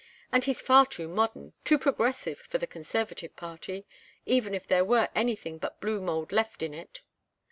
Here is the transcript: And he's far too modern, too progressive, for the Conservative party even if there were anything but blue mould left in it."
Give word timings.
And 0.31 0.43
he's 0.45 0.59
far 0.59 0.87
too 0.87 1.07
modern, 1.07 1.53
too 1.63 1.77
progressive, 1.77 2.39
for 2.39 2.57
the 2.57 2.65
Conservative 2.65 3.35
party 3.35 3.85
even 4.25 4.55
if 4.55 4.65
there 4.65 4.83
were 4.83 5.09
anything 5.13 5.59
but 5.59 5.79
blue 5.79 6.01
mould 6.01 6.31
left 6.31 6.63
in 6.63 6.73
it." 6.73 7.01